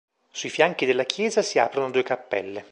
Sui 0.31 0.49
fianchi 0.49 0.87
della 0.87 1.03
chiesa 1.03 1.43
si 1.43 1.59
aprono 1.59 1.91
due 1.91 2.01
cappelle. 2.01 2.65